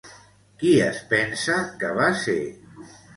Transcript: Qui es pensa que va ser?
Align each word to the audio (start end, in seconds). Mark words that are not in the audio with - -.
Qui 0.61 0.69
es 0.85 1.01
pensa 1.11 1.57
que 1.83 1.91
va 1.99 2.09
ser? 2.23 2.39